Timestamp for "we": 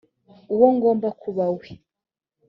1.57-1.67